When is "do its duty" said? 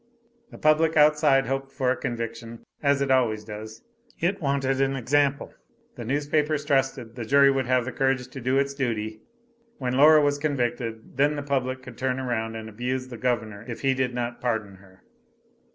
8.41-9.21